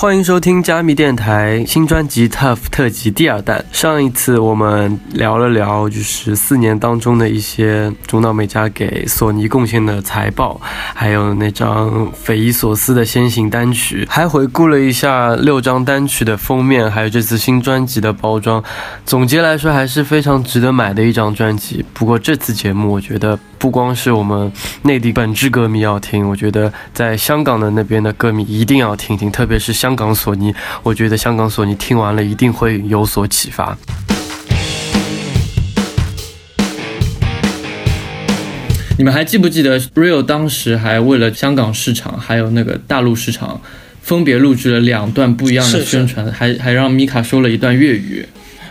[0.00, 3.62] 欢迎收听加密电台新专辑《Tough》特辑第二弹。
[3.70, 10.58] 上一次我们聊了聊，就是四年当中的一些中岛美嘉给索尼贡献的财报，
[10.94, 18.64] 还有那张匪夷所思的先行单曲，还回顾了一下六张单曲的封面，还有这次新专辑的包装。
[19.04, 21.84] 总结来说，还是非常值得买的一张专辑。
[21.92, 24.50] 不过这次节目，我觉得不光是我们
[24.84, 33.76] 内地本质歌迷要听，我觉得在香港的那边的歌迷一定要听听，特别是香港索尼，我觉得香港索尼听完了一定会有所启发。
[38.98, 43.58] 你们还记不记得 Real 当时还为了香港市场还有那个大陆市场，
[44.02, 48.26] 分别录制了两段不一样的宣传，还还让米卡说了一段粤语。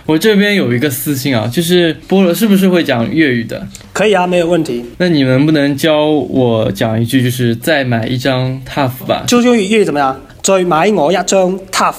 [0.05, 3.67] 我这边有一个私信啊，就是菠萝是不是会讲粤语的？
[3.93, 4.83] 可以啊，没有问题。
[4.97, 9.23] 那你能不能教我讲一句，就是再买一张 Tough 吧？
[9.27, 10.19] 就用粤语怎么样？
[10.41, 11.95] 再买我一张 Tough。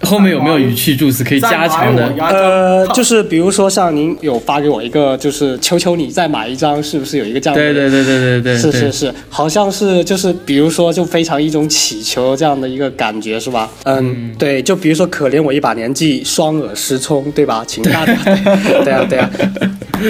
[0.00, 2.08] 后面有没有语气助词可以加强的？
[2.18, 7.62] 呃，就是比如说像您有发给我一个，就是求求你再买一张，是不是有一个这样的？
[7.62, 13.70] 对对对对对对，是是是，好像是就是比如说就非常一种祈求这样的一个感觉是吧？
[13.84, 17.62] 嗯，对，就比如说可怜我一把年纪，双耳失聪，对吧？
[17.66, 18.14] 请大家
[18.82, 19.30] 对啊对啊，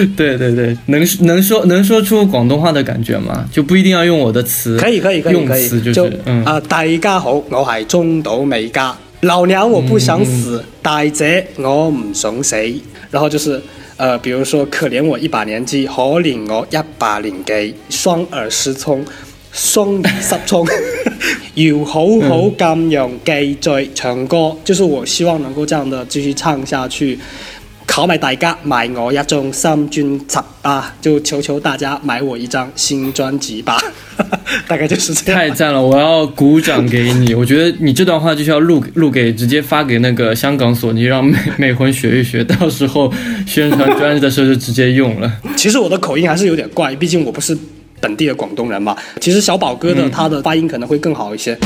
[0.16, 3.48] 对对对，能能说能说出广东话的感觉吗？
[3.52, 8.96] 就不一定要用我的词，可以可以可以，用词就是嗯啊，大家好，我系中岛美嘉。
[9.20, 12.56] 老娘我不想死，大姐我唔想死。
[13.10, 13.58] 然后就是，
[13.96, 19.02] 呃，比如说可怜我一把年纪，可怜我一把年纪，双耳失聪，
[19.52, 20.66] 双耳失聪，
[21.54, 27.18] 要好好咁样继续唱歌，就是我希望能够这样的继续唱下去。
[27.86, 30.94] 考买大家买我一张新专辑啊！
[31.00, 33.78] 就求求大家买我一张新专辑吧，
[34.66, 35.40] 大概就是这样。
[35.40, 37.34] 太赞了，我要鼓掌给你。
[37.34, 43.12] 我觉得你这段话就是要录录给直接发给那个香港索尼，让美 美魂学一学，到时候
[43.46, 45.32] 宣传专辑的时候就直接用了。
[45.56, 47.56] 其实我的口音还是有点怪，毕竟我不是
[48.00, 48.96] 本地的广东人嘛。
[49.20, 51.56] 其实小宝哥的他的发音可能会更好一些。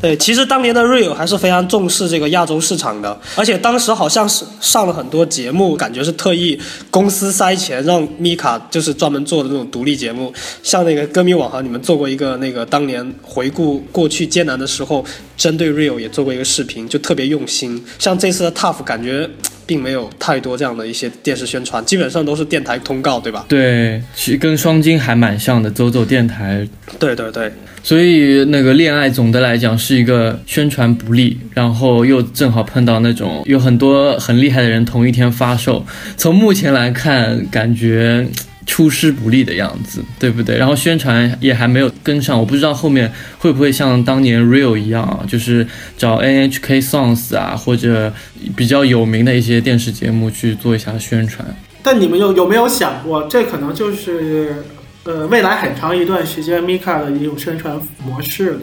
[0.00, 6.56] 对，其实当年的 Real 还是非常重视这个亚洲市场的，而且当时好像是上了很多节目，感觉是特意
[6.88, 10.32] 公司塞钱让 Mika 就是专门做的那种独立节目，
[10.62, 15.04] 像那个歌迷网哈，你们做过一个那个当年回顾过去艰难的时候，
[15.36, 17.84] 针对 Real 也做过一个视频，就特别用心。
[17.98, 19.28] 像这次的 Tough 感觉
[19.68, 23.44] 并没有太多这样的一些电视宣传，基本上都是电台通告，对吧？
[23.46, 26.66] 对，其实跟双金还蛮像的，走走电台。
[26.98, 27.52] 对对对。
[27.82, 35.84] 所以那个恋爱总的来讲是一个宣传不利，然后又正好碰到那种有很多很厉害的人同一天发售，
[36.16, 38.26] 从目前来看感觉
[38.68, 40.56] 出师不利的样子，对不对？
[40.56, 48.12] 然后宣传也还没有跟上，我不知道后面会不会像当年 Real 一样啊，就是找 NHK Songs 啊或者
[48.54, 51.44] 比较有名的一些电视节目去做一下宣传。
[51.82, 54.62] 但你们有有没有想过，这可能就是？
[55.04, 58.60] 呃，未来很长一段时间，Mika 的一种宣传模式了。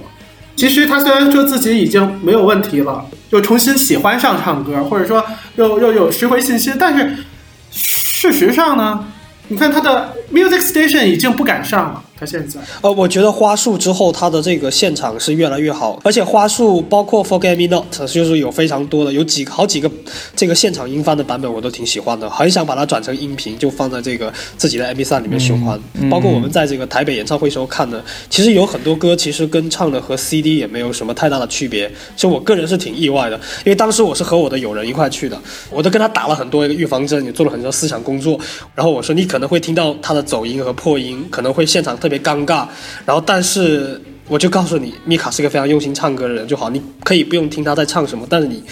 [0.55, 7.17] 其实他虽然说自己已经没有问题了，又重新喜欢上唱歌，或者说又又有拾回信心，但是
[7.71, 9.07] 事实上呢，
[9.47, 12.03] 你看他的 Music Station 已经不敢上了。
[12.17, 19.91] 他现在，呃，我觉得花束之后，他的这个现场是越来越好，而且花束包括 Forget Me Not，就是有非常多的，有几好几个
[20.33, 25.77] 这个现场音翻的版本，我都挺喜欢的，很想把它转成音频，就放在这个自己的 MP3 里面循环。
[26.09, 35.37] 包括我们在这个台北演唱会时候看的，其实有很多歌其实跟唱的和 CD 也没有什么太大的区别，所以我个人是挺意外的，因为当时我是和我的友人一块去的，
[35.69, 38.39] 我都跟他打了很多一个预防针，也做了很多思想工作，
[38.73, 41.93] 然后我说你可能会听到他的走音和破音，可能会现场。
[42.05, 42.67] 特别尴尬，
[43.03, 48.63] 然后但是我就告诉你，米卡是个非常用心唱歌的人就好，你可以不用听他在唱什么，但是你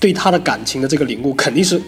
[0.00, 1.78] 对他的感情的这个领悟肯定是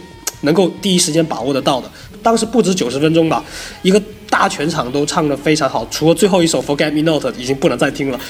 [0.42, 1.90] 能够第一时间把握得到的。
[2.22, 3.44] 当时不止九十分钟吧，
[3.82, 4.00] 一个。
[4.30, 8.20] 大全场都唱得非常好，除了最后一首《Forget Me Not》已经不能再听了。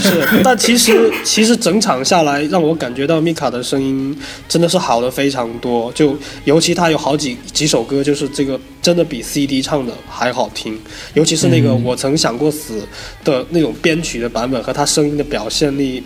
[0.00, 5.92] 是， 但其实其实整场下来，让我感觉到米卡的声音真的是好的非常多。
[5.92, 10.76] 就尤其他有好几几首歌，就是这个真的比 CD 唱的还好听。
[11.12, 12.80] 尤其是那个《我曾想过死》
[13.26, 16.02] 的那种编曲的版本和他声音的表现力。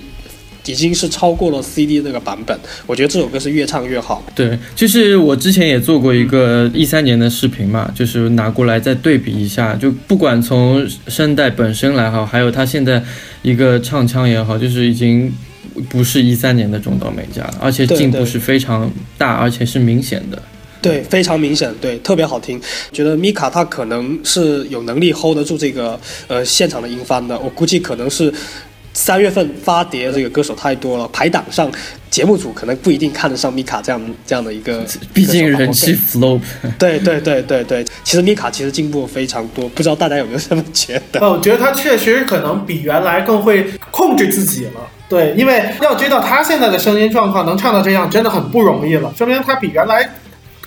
[0.71, 2.57] 已经是超过了 CD 那个版本，
[2.87, 4.25] 我觉得这首歌是越唱越好。
[4.35, 13.03] 对，就是我之前也做过一个一三年的视频嘛，就是拿过来再对比一下，就不管从声带本身来好，还有他现在
[13.43, 15.33] 一个唱腔也好，就是已经
[15.89, 18.89] 不是一三年的中岛美嘉，而且进步是非常
[19.19, 20.41] 大，而且是明显的。
[20.81, 22.59] 对，非常明显，对，特别好听。
[22.93, 28.33] 觉得米卡他可能是有能力 hold 得住这个呃现场的音翻的，我估计可能是。
[28.93, 31.71] 三月份发碟的这个歌手太多了，排档上
[32.11, 34.85] 节目组可能不一定看得上米卡这样这样的一个，
[35.15, 36.41] 毕竟人气 flop。
[36.79, 41.21] 对对对对对，其实米卡其实进步非常多，不知道大家有没有这么觉得？
[41.21, 44.81] 哦，我觉得他确实可能比原来更会控制自己了。
[45.09, 50.09] 对，因为要知道他现在的声音状况能唱到这样，真的很不容易了，说明他比原来。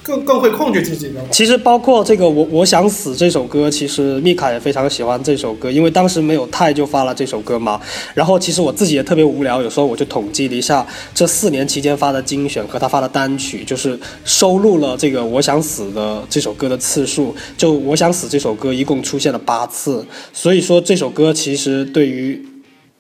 [0.04, 1.20] 更更会控制自己的。
[1.32, 7.80] 其实包括这个我我想死这首歌，其实密卡也非常喜欢这首歌，因为当时没有泰就发了这首歌嘛。
[8.14, 10.86] 然后其实我自己也特别无聊，有时候我就统计了一下
[11.16, 17.34] 这四年期间发的精选和他发的单曲，就是收录了这个我想死的这首歌的次数。
[17.58, 22.53] 就我想死这首歌一共出现了八次，所以说这首歌其实对于。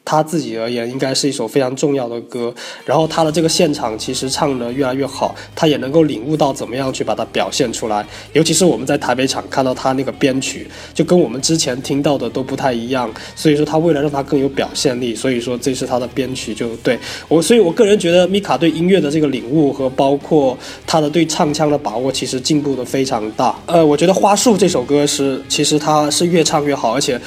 [0.05, 2.53] 他自己而言，应该是一首非常重要的歌。
[2.85, 8.05] 然后他的这个现场其实唱得越来越好，他也能够领悟到怎么样去把它表现出来。
[8.33, 13.09] 尤其是我们在台北场看到他那个编曲，就跟我们之前听到的都不太一样。
[13.35, 16.99] 所以说他为了让他更有表现力，所以说这是他的编曲就对
[17.29, 17.41] 我。
[17.41, 23.57] 所以我个人觉得米卡对音乐的这个领悟和包括他的对唱腔的把握，其实进步的非常大。
[23.65, 27.19] 呃，我觉得《花束》这首歌是，其实他是越唱越好，而且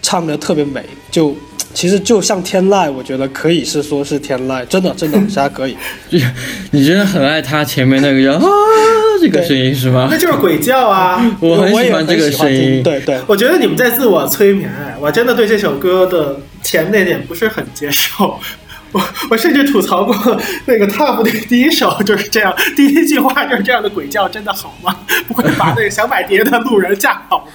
[0.00, 1.34] 唱得特别美，就。
[1.74, 5.76] 其实就像天籁，我觉得可以是说是天籁，真的真的，大家可以。
[6.70, 8.44] 你真的很爱他前面那个叫啊
[9.20, 10.08] 这个声音是吗？
[10.10, 11.24] 那 就是鬼叫啊！
[11.40, 12.82] 我很喜欢这个声音。
[12.82, 14.70] 对对，我觉得你们在自我催眠。
[15.00, 18.38] 我真的对这首歌的前那点不是很接受。
[18.92, 20.14] 我我甚至吐槽过
[20.66, 24.94] 那个 TOP 的第一首就是这样，第一句话就是这样的鬼叫，真的好吗？
[25.26, 27.48] 不会把那个想买碟的路人吓跑。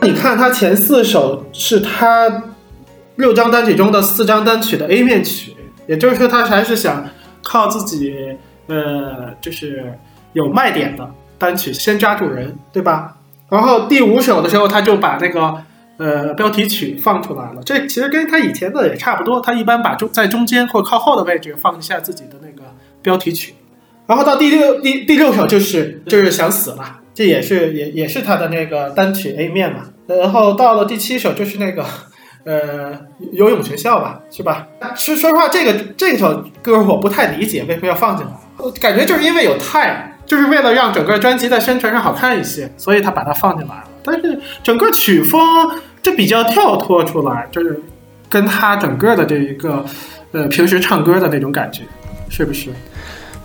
[0.00, 2.44] 你看，他前四首是他
[3.16, 5.54] 六张单曲中的四张单曲的 A 面曲，
[5.86, 7.06] 也就是说，他还是想
[7.42, 8.16] 靠自己，
[8.68, 9.92] 呃，就是
[10.32, 11.06] 有卖点的
[11.36, 13.17] 单曲先抓住人，对吧？
[13.50, 15.56] 然后第五首的时候，他就把那个
[15.96, 17.62] 呃标题曲放出来了。
[17.64, 19.40] 这其实跟他以前的也差不多。
[19.40, 22.62] 他一般把中在中间或靠后的位置放一下自己的那个
[23.00, 23.54] 标题曲。
[24.06, 29.84] 然后到第六第第六首就是就是想死了，这也是也也是他的那个单曲 A 面嘛。
[30.06, 31.84] 然后到了第七首就是那个
[32.44, 32.92] 呃
[33.32, 34.66] 游泳学校吧，是吧？
[34.94, 40.07] 说说实话，这个这首歌我不太理解为什么要放进来，我感觉就是因为有太。
[40.28, 43.84] 就是为了让整个专辑在宣传上好看一些，所以他把它放进来了。
[44.04, 45.40] 但是整个曲风
[46.02, 47.80] 这比较跳脱出来，就是
[48.28, 49.82] 跟他整个的这一个
[50.32, 51.82] 呃平时唱歌的那种感觉，
[52.28, 52.68] 是不是？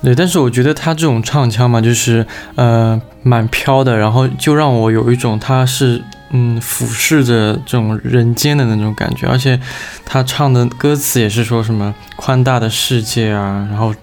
[0.03, 2.25] 对，但是我觉得他这种唱腔嘛，就是
[2.55, 6.01] 呃蛮飘的，然后就让我有一种他是
[6.31, 9.57] 嗯俯视着这种人间的那种感觉，而且
[10.05, 13.95] 他唱的歌词也是说什么宽大的世界啊，然后。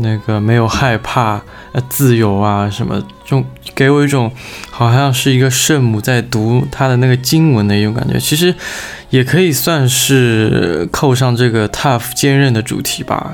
[0.00, 1.40] 那个没有害怕，
[1.72, 3.42] 呃，自由啊，什么，就
[3.74, 4.30] 给我一种
[4.70, 8.18] 好像是一个圣母在读她的那个经文的一种感觉。
[8.18, 8.54] 其实
[9.10, 13.32] 也可以算是扣上这个 tough 坚韧的主题吧，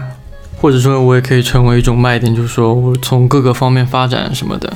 [0.57, 4.73] 或者说，我也可以成为一种卖点，就是说我从各个方面发展什么的。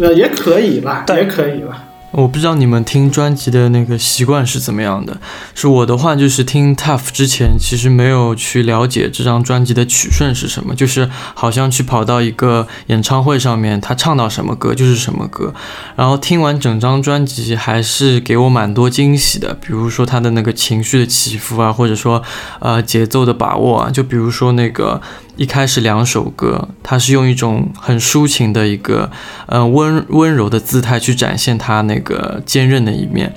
[0.00, 1.84] 呃，也可以吧，也可以吧。
[2.12, 5.18] 我不知道你们听专辑的那个习惯是怎么样的。
[5.54, 15.54] 是我的话，就是听 Tough 之前，其实没有去了解这张专辑的曲顺是什么，就是好像去跑到一个演唱会上面，他唱到什么歌就是什么歌。
[15.96, 19.54] 然后听完整张专辑，还是给我蛮多惊喜的。
[19.54, 22.22] 比如说他的那个情绪的起伏啊，或者说
[22.60, 25.00] 呃节奏的把握啊，就比如说那个。
[25.42, 29.10] 一开始两首歌，他是用一种很抒情的一个，
[29.46, 33.34] 呃温温柔的姿态去展现他那个坚韧的一面。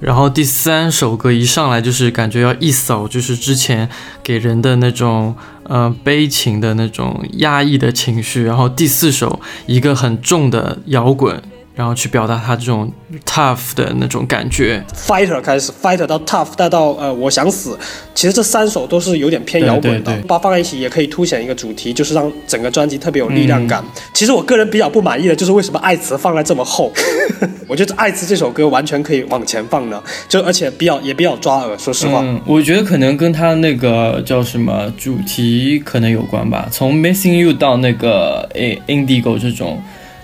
[0.00, 3.88] 然后第三首歌一上来就是感觉要一扫，就是之前
[4.22, 8.42] 给人的那种，呃悲情的那种压抑的情绪。
[8.42, 11.42] 然后第四首一个很重的摇滚。
[11.74, 12.92] 然后去表达他这种
[13.24, 17.78] tough 的那种感觉，fighter 开始，fighter 到 tough，再到呃我想死，
[18.14, 23.82] 其实这三首都是有点偏摇滚的，把放在一起也可以凸显一个主题，就是让整个专辑特别有力量感。
[24.12, 26.92] 其实我个人比较不满意的就是为什么爱词放在这么后，
[27.66, 31.78] 我觉得爱词这首歌完全可以往前放的，就而且比较也比较抓耳。
[31.78, 39.80] 说实话，我觉得可能跟他那个叫什么主题可能有关吧，从 missing you 到那个诶 indigo 这种。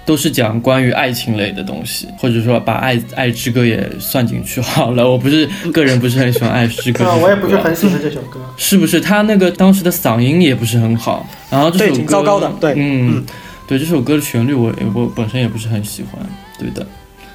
[0.07, 5.07] 都是讲关于爱情类的东西，或者说把爱爱之歌也算进去好了。
[5.07, 8.41] 我不是个人不是很喜欢爱之歌， 我也不是很喜欢这首歌。
[8.57, 11.29] 是不是他那个当时的嗓音也不是很好？
[11.51, 12.51] 然后这首歌挺糟糕的。
[12.61, 13.25] 对，嗯，
[13.67, 16.25] 对这首歌的旋律我我本身也不是很喜欢。
[16.59, 16.87] 对的，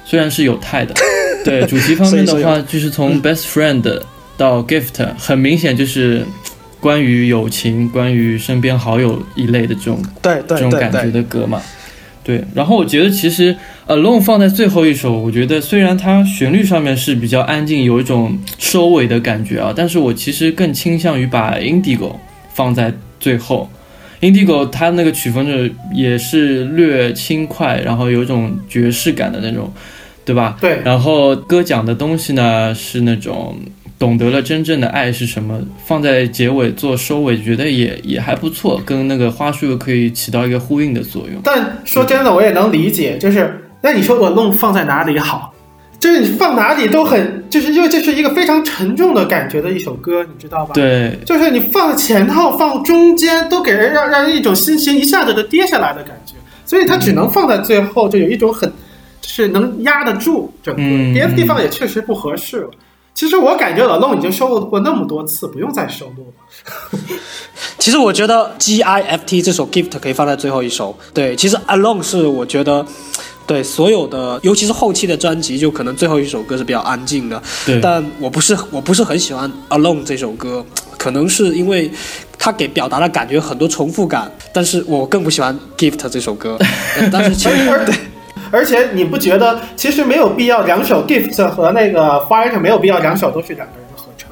[0.04, 0.94] 虽然是有泰的。
[1.44, 4.00] 对主题方面的话，就是从 Best Friend
[4.36, 6.24] 到 Gift，很明显就是
[6.80, 11.60] 关于友情、关于身边好友一类的这种对对这种感觉的歌嘛。
[12.24, 13.56] 对，然后我觉得其实
[13.88, 22.14] Alone 放在最后一首，我觉得虽然它旋律上面是比较安静，有一种收尾的感觉啊，但是我其实更倾向于把 Indigo
[22.54, 23.68] 放在最后。
[24.20, 29.72] Indigo 它那个曲风就也是略轻快，然后有一种爵士感的那种，
[30.24, 30.56] 对吧？
[30.60, 33.56] 对，然后歌讲的东西呢是那种
[34.02, 41.40] 懂得了真正的爱是什么，放在结尾做收尾，觉得也也还不错，跟那个花束又可以起到一个呼应的作用。
[41.44, 45.54] 但说真的，我也能理解，就是那你说我弄放在哪里好？
[46.00, 56.34] 就是你放哪里都很，就是因为这是一个非常沉重的感觉的一首歌，你知道吧？，对，就是你放前头、放中间，都给人让让人一种心情一下子就跌下来的感觉，
[56.66, 58.68] 所以它只能放在最后，就有一种很，
[59.20, 62.70] 就是能压得住整个，嗯别的地方也确实不合适了。
[63.14, 66.98] 其实我感觉老弄已经收录过那么多次，不用再收录了。
[67.78, 70.96] 其实我觉得 G I F T 这首 Gift 可以放在最后一首。
[71.12, 72.84] 对，其实 Alone 是我觉得。
[73.44, 77.42] 对所有的，尤其是后期的专辑，就可能最后一首歌是比较安静的。
[77.66, 80.64] 对，但我不是我不是很喜欢《Alone》这首歌，
[80.96, 81.90] 可能是因为
[82.38, 86.56] 它给表达的感觉很多重复感，但是我更不喜欢《Gift》这首歌。
[86.96, 87.84] 呃 但是其实而
[88.52, 94.30] 而且你不觉得其实没有必要两首 Gift 和那个 Fighter 没有必要两首都是两个人的合唱，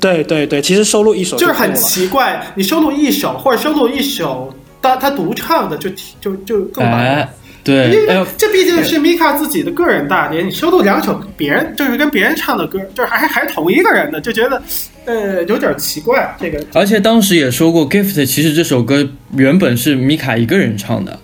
[0.00, 2.44] 对对对，其实收录一首就是很奇怪。
[2.56, 5.88] 你收录一首或者收录一首他他独唱的就
[6.20, 7.08] 就就更完美。
[7.08, 7.28] 哎，
[7.64, 14.62] 对，因为这毕竟是 Mika 自己的个人大碟，你收录两首别人就是跟别人唱的歌，就是还还同一个人的，就觉得
[15.04, 16.36] 呃有点奇怪。
[16.40, 21.18] 这个而且当时也说过，Gift 其实这首歌原本是米卡一个人唱的，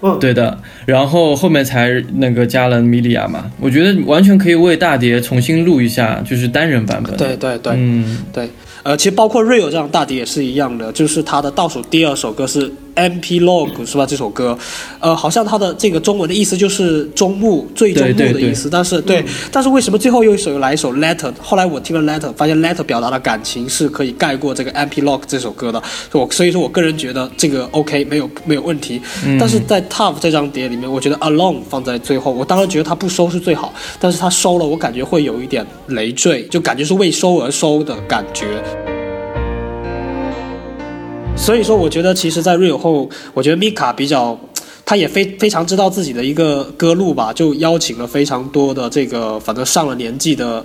[0.00, 7.16] 嗯，对的，然后后面才那个加了米莉亚嘛，我觉得完全可以为大碟重新录一下，就是单人版本。
[7.16, 8.48] 对对对、嗯，对，
[8.84, 14.04] 呃，其实包括 Real 这样大碟也是一样的，就是他的倒数第二首歌是 MP Log 是吧？
[14.04, 14.58] 这首歌，
[14.98, 18.68] 呃，好像它的这个中文的意思就是中目、最终幕对对的意思。
[18.68, 21.32] 但是对，但是为什么最后又一首又来一首 Letter？
[21.40, 25.80] 后来我听了 Letter，发现 Letter 表达的感情是可以盖过这个 MP Log 这首歌的。
[26.12, 29.00] 我所以说我个人觉得这个 OK 没有没有问题。
[29.24, 38.97] 嗯但是在 Tough 这张碟里面，我觉得 Alone 放在最后，我当然觉得它不收是最好，但是它收了，我感觉会有一点累赘，就感觉是为收而收的感觉。
[41.38, 44.38] 所以说，我觉得其实，在 Real 后，我觉得 Mika 比较，
[44.84, 50.64] 他也非非常知道自己的一个歌路吧，就邀请了非常多的这个，反正上了年纪的。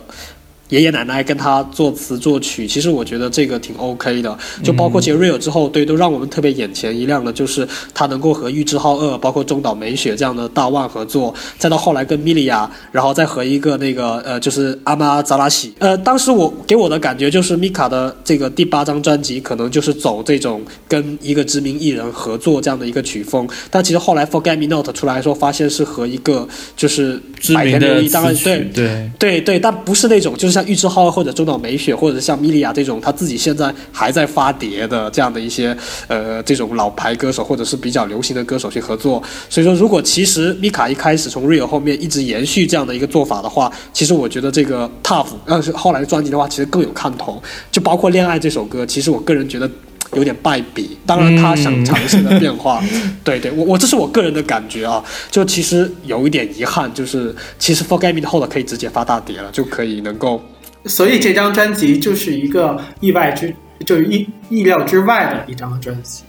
[0.74, 4.36] 爷爷奶奶跟他作词作曲，其实我觉得这个挺 OK 的。
[4.64, 15.72] 就包括其实 Real 之后，对，都让我们特别眼前一亮的，就是他能够和玉置浩二，包括中岛美雪这样的大腕合作，再到后来跟米莉亚，然后再和一个那个呃，就是阿玛扎拉西。
[15.78, 23.48] 呃，当时我给我的感觉就是米卡的这个第八张专辑，可能就是走这种跟一个知名艺人合作这样的一个曲风。
[23.70, 35.76] 但其实后来 Forget Me Not 出来的时候，发现是和一个就是知百名的田留一，当然对，对，对对，但不是那种就是像玉置浩或者中岛美雪，或者像米莉亚这种他自己现在还在发碟的这样的一些
[36.08, 39.22] 呃这种老牌歌手或者是比较流行的歌手去合作。
[39.50, 47.42] 所以说，如果其实米卡一开始从 Real 后面一直延续这样的一个做法的话，其实我觉得这个 Tough 要是后来的专辑的话，其实更有看头。
[47.72, 49.70] 就包括《恋爱》这首歌，其实我个人觉得。
[50.16, 52.82] 有点败笔，当然他想尝试的变化，
[53.24, 60.42] 对对，我我这是我个人的感觉啊，就其实有一点遗憾，就是其实 Forget Me 的后的可以直接发大碟了，就可以能够
[60.86, 63.54] 所以这张专辑就是一个意外之，
[63.86, 66.24] 就是意意料之外的一张专辑。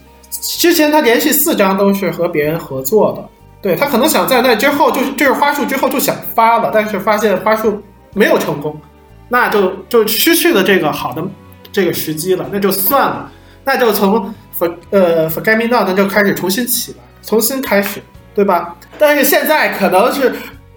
[0.57, 3.29] 之前他连续四张都是和别人合作的，
[3.61, 7.81] 对他可能想在那之后就是就是花束之后就想发了，但是发现花束
[8.13, 8.75] 没有成功，
[9.29, 11.23] 那就就失去了这个好的
[11.71, 13.31] 这个时机了，那就算了，
[13.65, 18.01] 那就从 For 呃 Forget Me Not 那就开始重新起来，重新开始，
[18.33, 18.75] 对吧？
[18.97, 20.33] 但是现在可能是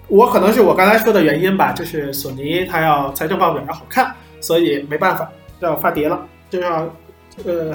[0.07, 6.19] 我可能是我刚才说的原因吧，就是索尼它要财政报表要好看，所以没办法要发碟了，
[6.49, 6.91] 就要
[7.45, 7.73] 呃，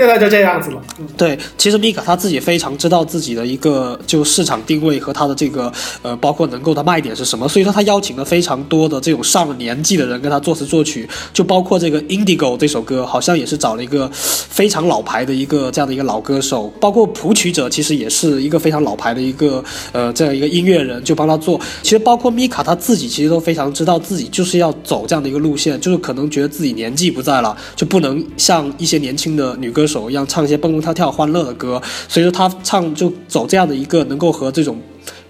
[0.00, 0.82] 现在就这样子了。
[1.14, 21.60] 对，其实米卡他自己非常知道自己的一个就市场定位和他的这个呃，包括能够的卖点是什么，所以说他邀请了非常多的这种上了年纪的人跟他作词作曲，就包括这个 Indigo 这首歌，好像也是找了一个非常老牌的一个这样的一个老歌手，包括谱曲者其实也是一个非常老牌的一个呃这样一个音乐人，就帮他做。
[21.82, 34.80] 其实包括米卡他自己其实都非常知道自己就是要走这样的一个路线，就是可能觉得自己年纪不在了，就不能像一些年轻的女歌手手一样唱一些蹦蹦跳跳、欢乐的歌，所以说他唱就走这样的一个能够和这种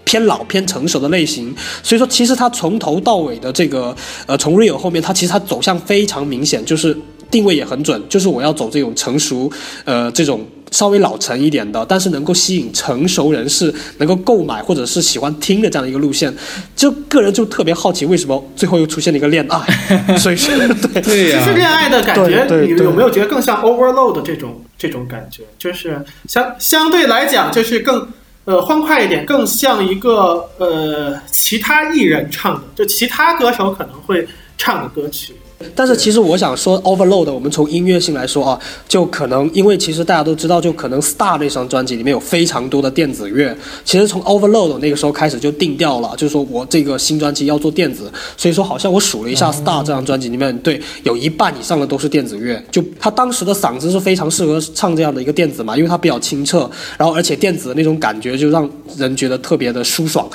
[0.03, 3.95] 偏老偏成熟的类型，所以说其实他从头到尾的这个
[4.27, 6.95] 呃从 Real 后面，他其实他走向非常明显，就是
[7.31, 9.49] 定位也很准，就是我要走这种成熟
[9.85, 16.33] 呃这种稍微老成一点的，但是能够吸引成熟人士能够购买或者是喜欢听的这样的一个路线。
[16.75, 19.59] 就个人就特别好奇，为什么最后又出现了一个恋爱？
[20.17, 25.43] 所以说对 对呀、其实恋爱的感觉，你对对对有没有觉得更像 Overload 这种这种感觉？
[25.57, 28.07] 就是相相对来讲，就是更
[28.45, 35.33] 呃欢快一点，更像一个呃其他艺人唱的，就其他歌手可能会唱的歌曲。
[35.75, 43.55] 但是其实我想说，Overload，我们从音乐性来说啊，就可能因为其实大家都知道，就可能 Star 那张专辑里面有非常多的电子乐。
[43.83, 48.11] 其实从 Overload 那个时候开始就定调了，就是说我这个新专辑要做电子。
[48.37, 52.61] 所以说好像我数了一下 Star 这张专辑里面，对，有一半以上的都是电子乐。
[52.71, 60.29] 就他当时的嗓子是非常适合唱这样的一个电子嘛，因为它比较清澈，然后而且电子的那种感觉就让人觉得特别的舒爽。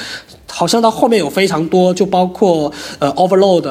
[0.49, 3.69] 好像到后面有非常多，就包括呃 Overload，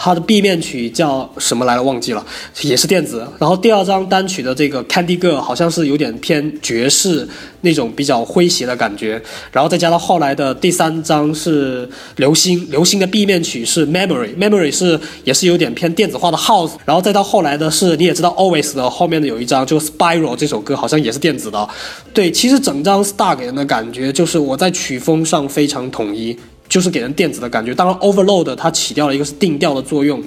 [0.00, 2.24] 它的 B 面曲叫什么来了忘记了，
[2.62, 3.26] 也是电子。
[3.40, 7.28] 然后第二张单曲的这个 Candy Girl 好像是有点偏爵士
[7.62, 9.20] 那种比较诙谐的感觉。
[9.50, 16.74] 然后再加到后来的第三张是流星，流星的 B 面曲是 Memory，Memory 是也是有点偏电子化的 House。
[16.84, 21.68] 然后再到后来的是你也知道 Always 的后面的有一张就 Spiral 这首歌好像也是电子的。
[22.14, 26.38] 对，其实整张 Star 给人的感觉就是我在曲风上非常统一。
[26.68, 30.22] 就是给人电子的感觉，当然 Overload 它起掉了一个是定调的作用，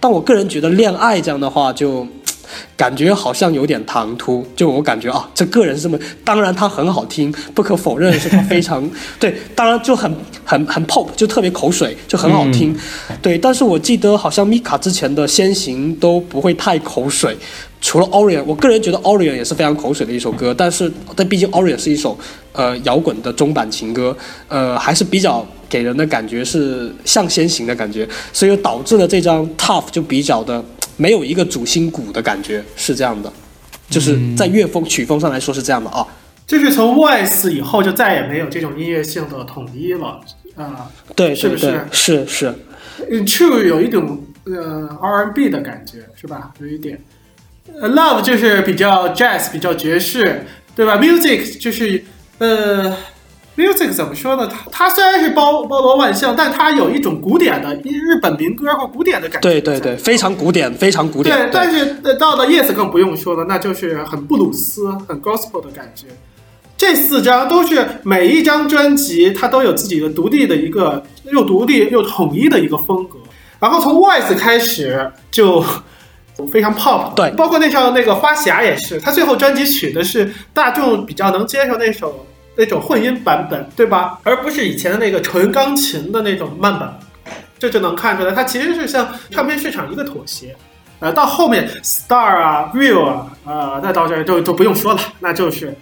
[0.00, 2.06] 但我个人觉得恋爱这样的话就。
[2.76, 12.76] 感觉好像有点唐突，就我感觉啊，这个人是这么，当然它很好听，不可否认是它非常 对，当然就很很很 pop，就特别口水，就很好听，
[13.22, 13.36] 对。
[13.38, 17.36] 但是我记得好像米卡之前的先行都不会太口水，
[17.80, 22.16] 除了 Orion，我个人觉得 Orion 也是非常口水的一首歌，但是但毕竟 Orion 是一首
[22.52, 24.16] 呃摇滚的中版情歌，
[24.48, 30.64] 呃还是比较给人的感觉是向先行的感觉，所以导致了这张 Tough 就比较的
[30.96, 33.32] 没有一个主心骨的感觉，是这样的，
[33.88, 36.06] 就是在乐风曲风上来说是这样的啊。
[36.46, 40.20] 就是从 Voice 以后就再也没有这种音乐性的统一了
[40.56, 40.90] 啊。
[41.16, 42.54] 对是不是，是是，
[43.10, 46.52] 嗯 True 有一种呃 R&B 的感觉是吧？
[46.60, 47.00] 有一点。
[47.80, 50.44] 呃，Love 就是比较 Jazz，比较爵士，
[50.76, 52.04] 对吧？Music 就是
[52.36, 52.94] 呃
[53.56, 54.46] ，Music 怎么说呢？
[54.46, 59.48] 它它虽然是包包罗万象，但它有一种古典的日本民歌或古典的感觉。
[59.48, 61.36] 对对对，非常古典，非常古典。
[61.36, 66.06] 对，但是呃到了 Yes 更不用说了，那就是很布鲁斯、很 Gospel 的感觉。
[66.76, 73.16] 这四张都是每一张专辑，它都有自己的独立的一个又独立又统一的一个风格。
[73.60, 75.64] 然后从 Voice 开始就
[76.50, 84.18] 非常 pop，对包括那首那个花匣也是，他最后专辑取的是大众比较能接受那首那种混音版本，对吧？
[84.22, 86.98] 而不是以前的那个纯钢琴的那种慢版。
[87.56, 90.54] 这就能看出来，它其实是向唱片市场一个妥协。
[90.98, 95.74] 呃，到后面 Star 啊、Real 啊，呃，那到这儿就就不用说了，那就是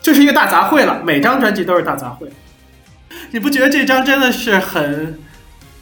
[0.00, 2.26] 就是一个大杂烩了，每张专辑都是大杂烩。
[3.30, 5.18] 你不觉得这张真的是很，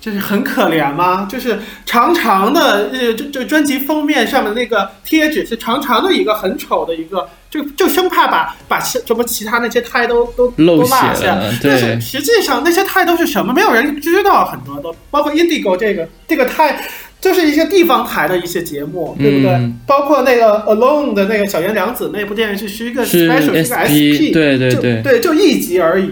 [0.07, 1.27] 就是很可怜吗？
[1.29, 11.37] 就是长长的，呃，这这专辑封面上面那个贴纸是长长的一个很丑的一个，就就生怕把把什么其他那些胎都都漏都落下。
[11.61, 13.53] 但是实际上那些胎都是什么？
[13.53, 16.79] 没有人知道，很多都包括 Indigo 这个这个胎。
[17.19, 19.51] 就是一些地方台的一些节目，对不对？
[19.55, 26.11] 嗯包括那个 Alone 的那个小圆良子那部电视剧，是一个 special，是个 SP 对对对对，就一集而已。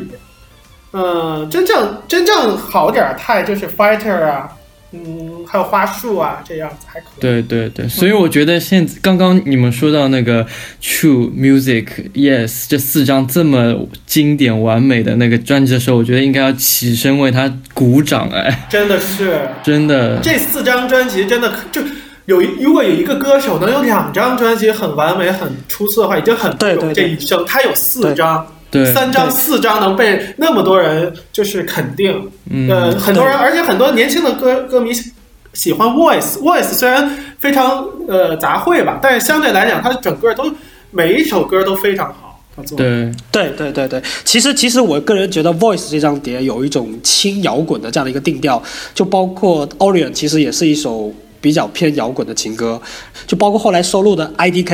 [0.95, 4.49] 呃，真正真正好点儿太就是 Fighter 啊，
[4.93, 7.21] 嗯，还有花束啊，这样子还可以。
[7.21, 10.47] 对对对，所以我觉得现刚刚你们说到那个
[10.81, 21.83] True Music Yes 这四张这么经典完美的那个专辑的时候，我觉得应该要起身为他鼓掌哎， 真的是真的，这四张专辑真的可就
[22.27, 27.45] 有一如果有一个歌手能有两张专辑很完美、很出色的话，已经很不容易对对对这一生。
[27.47, 28.47] 他有四张。
[28.75, 35.13] 对，三张、四张能被那么多人就是肯定，嗯呃，很多人，而且很多年轻的歌歌迷喜
[35.53, 37.09] 喜欢 Voice，Voice 虽然
[37.39, 40.51] 非常呃杂烩吧，但是相对来讲，它整个都
[40.91, 42.77] 每一首歌都非常好，他做。
[42.77, 43.13] 对。
[43.31, 48.63] 对对对对，其实其实我个人觉得《Voice》这张碟有一种轻摇滚的这样的一个定调，
[48.95, 51.13] 就包括《Orion》其实也是一首
[51.45, 52.81] 比较偏摇滚的情歌，
[53.27, 54.65] 就包括后来收录的《IDK》，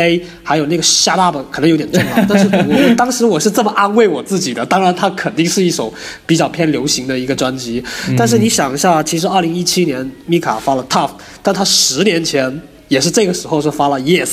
[0.44, 5.92] 还有那个《Shut Up》可能有点重啊， 但是我我当时我是这么安慰我自己的，当然它肯定是一首
[6.26, 7.82] 比较偏流行的一个专辑，
[8.16, 11.08] 但是你想一下，其实二零一七年 Mika 发了《Tough》，
[11.42, 14.28] 但他十年前也是这个时候是发了《Yes》。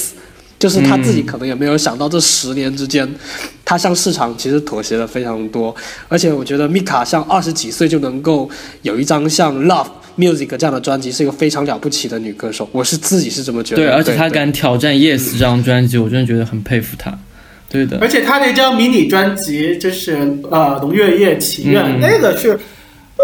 [0.60, 3.08] 就是他自己可能也没有想到，这十年之间，
[3.64, 5.76] 他向市场其实妥协了非常多。
[6.08, 8.50] 而且我觉得米卡像二十几岁就能够
[8.82, 9.86] 有一张像《Love
[10.18, 12.68] Music》这样的专辑，是一个非常了不起的女歌手。
[12.72, 13.84] 我是自己是这么觉得。
[13.84, 17.18] 对，而且她敢挑战《Yes》这张专辑，我真的觉得很佩服她。
[17.70, 20.14] 对的，而且她那张迷你专辑就是
[20.50, 22.60] 呃《龙月夜祈愿》嗯那个是。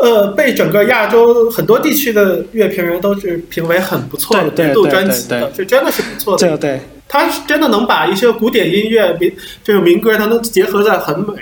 [0.01, 6.39] 呃，被整个亚洲很多地区的乐评人都是评为很不错的对对年度专辑对对的，是真的是不错的。
[6.39, 6.81] 这个对。
[7.07, 9.31] 她是真的能把一些古典音乐、民
[9.63, 11.35] 这种民歌，它能结合在很美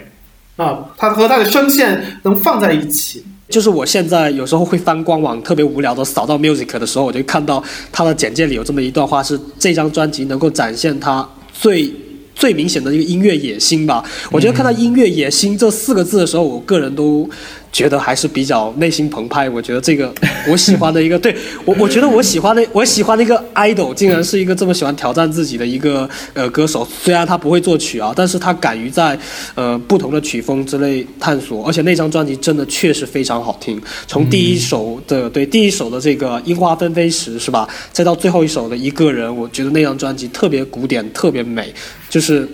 [0.57, 3.23] 啊，它和它的声线能放在一起。
[3.51, 7.61] 就是我现在有时候会翻官网，特别无聊的扫到 music 的时候，我就看到
[7.91, 11.93] 他的简介里有这么一段话，是这张专辑能够展现他最
[12.33, 14.03] 最明显的一个音乐野心吧。
[14.31, 17.29] 我觉得看到“音乐野心”这四个字的时候，我个人都
[17.71, 19.49] 觉得还是比较内心澎湃。
[19.49, 20.13] 我觉得这个
[20.47, 26.87] 我喜欢的一个，对我我觉得我喜欢的我喜欢的一个 idol，竟然是一个这么喜欢挑战自己的一个呃歌手。
[27.01, 29.17] 虽然他不会作曲啊，但是他敢于在
[29.55, 33.81] 呃不同的曲风之类探索，而且那张专辑真的确实非常好听。
[34.07, 41.73] 从第一首的、对第一首的这个樱花纷飞时是吧，再到最后一首的一个人，我觉得那张专辑特别古典，特别美，
[42.09, 42.47] 就是。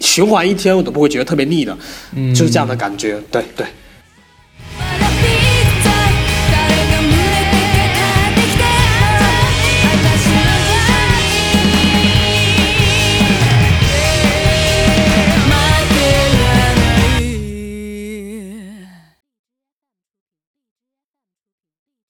[0.00, 1.74] 循环一天我都不会觉得特别腻的，
[2.14, 3.18] 嗯就是这样的感觉。
[3.30, 3.64] 对对。